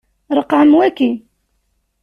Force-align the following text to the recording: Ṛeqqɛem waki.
Ṛeqqɛem 0.37 0.71
waki. 0.77 1.11